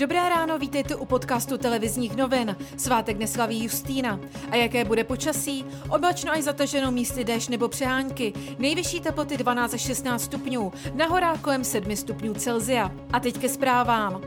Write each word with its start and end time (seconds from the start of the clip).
Dobré 0.00 0.28
ráno, 0.28 0.58
vítejte 0.58 0.96
u 0.96 1.04
podcastu 1.04 1.58
televizních 1.58 2.16
novin. 2.16 2.56
Svátek 2.76 3.18
neslaví 3.18 3.64
Justína. 3.64 4.20
A 4.50 4.56
jaké 4.56 4.84
bude 4.84 5.04
počasí? 5.04 5.64
Oblačno 5.88 6.32
až 6.32 6.42
zataženo 6.42 6.90
místy 6.90 7.24
déšť 7.24 7.48
nebo 7.48 7.68
přehánky. 7.68 8.32
Nejvyšší 8.58 9.00
teploty 9.00 9.36
12 9.36 9.74
až 9.74 9.80
16 9.80 10.22
stupňů, 10.22 10.72
na 10.94 11.06
horách 11.06 11.40
kolem 11.40 11.64
7 11.64 11.96
stupňů 11.96 12.34
Celzia. 12.34 12.92
A 13.12 13.20
teď 13.20 13.38
ke 13.38 13.48
zprávám. 13.48 14.20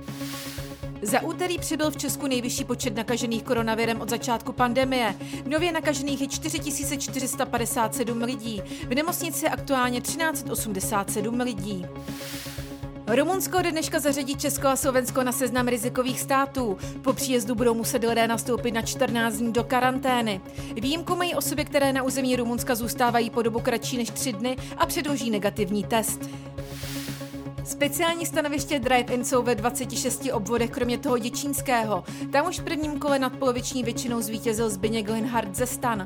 Za 1.01 1.21
úterý 1.21 1.59
přibyl 1.59 1.91
v 1.91 1.97
Česku 1.97 2.27
nejvyšší 2.27 2.63
počet 2.63 2.95
nakažených 2.95 3.43
koronavirem 3.43 4.01
od 4.01 4.09
začátku 4.09 4.53
pandemie. 4.53 5.15
Nově 5.45 5.71
nakažených 5.71 6.21
je 6.21 6.27
4457 6.27 8.21
lidí. 8.21 8.61
V 8.87 8.95
nemocnici 8.95 9.45
je 9.45 9.49
aktuálně 9.49 10.01
1387 10.01 11.39
lidí. 11.39 11.85
Rumunsko 13.15 13.57
ode 13.57 13.71
dneška 13.71 13.99
zařadí 13.99 14.35
Česko 14.35 14.67
a 14.67 14.75
Slovensko 14.75 15.23
na 15.23 15.31
seznam 15.31 15.67
rizikových 15.67 16.19
států. 16.19 16.77
Po 17.01 17.13
příjezdu 17.13 17.55
budou 17.55 17.73
muset 17.73 18.03
lidé 18.03 18.27
nastoupit 18.27 18.71
na 18.71 18.81
14 18.81 19.35
dní 19.35 19.53
do 19.53 19.63
karantény. 19.63 20.41
Výjimku 20.81 21.15
mají 21.15 21.35
osoby, 21.35 21.65
které 21.65 21.93
na 21.93 22.03
území 22.03 22.35
Rumunska 22.35 22.75
zůstávají 22.75 23.29
po 23.29 23.41
dobu 23.41 23.59
kratší 23.59 23.97
než 23.97 24.09
3 24.09 24.33
dny 24.33 24.57
a 24.77 24.85
předloží 24.85 25.29
negativní 25.29 25.83
test. 25.83 26.29
Speciální 27.63 28.25
stanoviště 28.25 28.79
Drive-In 28.79 29.23
jsou 29.23 29.43
ve 29.43 29.55
26 29.55 30.29
obvodech, 30.33 30.69
kromě 30.69 30.97
toho 30.97 31.17
děčínského. 31.17 32.03
Tam 32.31 32.47
už 32.47 32.59
v 32.59 32.63
prvním 32.63 32.99
kole 32.99 33.19
nadpoloviční 33.19 33.83
většinou 33.83 34.21
zvítězil 34.21 34.69
Zbigněk 34.69 35.09
Linhard 35.09 35.55
ze 35.55 35.65
Stan. 35.65 36.05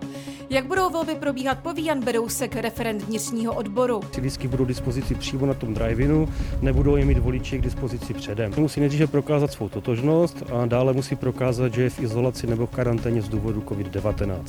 Jak 0.50 0.66
budou 0.66 0.90
volby 0.90 1.16
probíhat, 1.16 1.60
poví 1.60 1.86
Jan 1.86 2.04
Berousek, 2.04 2.56
referent 2.56 3.04
vnitřního 3.04 3.54
odboru. 3.54 4.00
Ty 4.00 4.22
lístky 4.22 4.48
budou 4.48 4.66
k 4.66 4.68
dispozici 4.68 5.16
přímo 5.16 5.46
na 5.46 5.54
tom 5.54 5.74
drive-inu, 5.74 6.30
nebudou 6.62 6.96
je 6.96 7.06
mít 7.06 7.18
voliči 7.18 7.58
k 7.58 7.62
dispozici 7.62 8.14
předem. 8.14 8.54
Musí 8.58 8.80
nejdříve 8.80 9.08
prokázat 9.08 9.52
svou 9.52 9.70
totožnost 9.70 10.44
a 10.54 10.66
dále 10.66 10.94
musí 10.94 11.16
prokázat, 11.16 11.74
že 11.74 11.84
je 11.84 11.90
v 11.90 12.00
izolaci 12.00 12.48
nebo 12.48 12.66
v 12.68 12.70
karanténě 12.72 13.22
z 13.22 13.30
důvodu 13.30 13.62
COVID-19. 13.62 14.42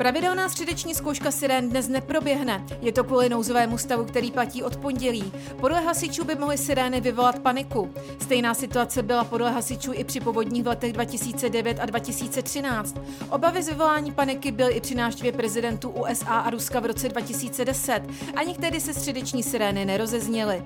Pravidelná 0.00 0.48
středeční 0.48 0.94
zkouška 0.94 1.30
sirén 1.30 1.68
dnes 1.68 1.88
neproběhne. 1.88 2.66
Je 2.80 2.92
to 2.92 3.04
kvůli 3.04 3.28
nouzovému 3.28 3.78
stavu, 3.78 4.04
který 4.04 4.30
platí 4.30 4.62
od 4.62 4.76
pondělí. 4.76 5.32
Podle 5.60 5.80
hasičů 5.80 6.24
by 6.24 6.34
mohly 6.34 6.58
sirény 6.58 7.00
vyvolat 7.00 7.38
paniku. 7.38 7.94
Stejná 8.22 8.54
situace 8.54 9.02
byla 9.02 9.24
podle 9.24 9.50
hasičů 9.50 9.92
i 9.94 10.04
při 10.04 10.20
povodních 10.20 10.64
v 10.64 10.66
letech 10.66 10.92
2009 10.92 11.78
a 11.80 11.86
2013. 11.86 12.96
Obavy 13.30 13.62
z 13.62 13.68
vyvolání 13.68 14.12
paniky 14.12 14.52
byly 14.52 14.72
i 14.72 14.80
při 14.80 14.94
návštěvě 14.94 15.32
prezidentů 15.32 15.90
USA 15.90 16.38
a 16.38 16.50
Ruska 16.50 16.80
v 16.80 16.86
roce 16.86 17.08
2010. 17.08 18.02
Ani 18.36 18.54
tehdy 18.54 18.80
se 18.80 18.94
středeční 18.94 19.42
sirény 19.42 19.84
nerozezněly. 19.84 20.62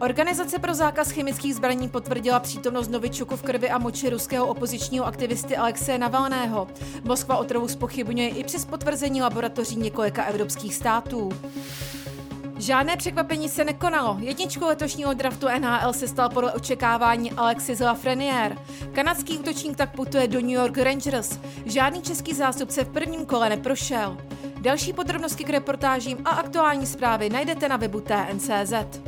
Organizace 0.00 0.58
pro 0.58 0.74
zákaz 0.74 1.10
chemických 1.10 1.54
zbraní 1.54 1.88
potvrdila 1.88 2.40
přítomnost 2.40 2.88
novičoku 2.88 3.36
v 3.36 3.42
krvi 3.42 3.70
a 3.70 3.78
moči 3.78 4.10
ruského 4.10 4.46
opozičního 4.46 5.06
aktivisty 5.06 5.56
Alexeje 5.56 5.98
Navalného. 5.98 6.68
Moskva 7.04 7.36
otrovu 7.36 7.68
spochybňuje 7.68 8.28
i 8.28 8.44
přes 8.44 8.64
potvrzení 8.64 9.22
laboratoří 9.22 9.76
několika 9.76 10.24
evropských 10.24 10.74
států. 10.74 11.28
Žádné 12.58 12.96
překvapení 12.96 13.48
se 13.48 13.64
nekonalo. 13.64 14.16
Jedničkou 14.20 14.66
letošního 14.66 15.14
draftu 15.14 15.46
NHL 15.58 15.92
se 15.92 16.08
stal 16.08 16.28
podle 16.28 16.52
očekávání 16.52 17.32
Alexis 17.32 17.80
Lafreniere. 17.80 18.56
Kanadský 18.92 19.38
útočník 19.38 19.76
tak 19.76 19.96
putuje 19.96 20.28
do 20.28 20.40
New 20.40 20.50
York 20.50 20.78
Rangers. 20.78 21.38
Žádný 21.64 22.02
český 22.02 22.34
zástupce 22.34 22.84
v 22.84 22.88
prvním 22.88 23.26
kole 23.26 23.48
neprošel. 23.48 24.16
Další 24.60 24.92
podrobnosti 24.92 25.44
k 25.44 25.50
reportážím 25.50 26.18
a 26.24 26.30
aktuální 26.30 26.86
zprávy 26.86 27.30
najdete 27.30 27.68
na 27.68 27.76
webu 27.76 28.00
TNCZ. 28.00 29.00